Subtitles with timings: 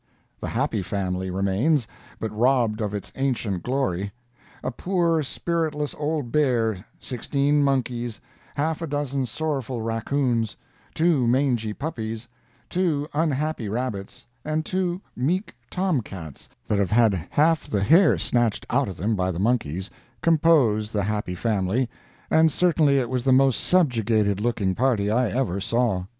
[0.39, 1.85] The Happy Family remains,
[2.19, 4.11] but robbed of its ancient glory.
[4.63, 15.01] A poor, spiritless old bear—sixteen monkeys—half a dozen sorrowful raccoons—two mangy puppies—two unhappy rabbits—and two
[15.15, 19.37] meek Tom cats, that have had half the hair snatched out of them by the
[19.37, 19.91] monkeys,
[20.23, 26.05] compose the Happy Family—and certainly it was the most subjugated looking party I ever saw.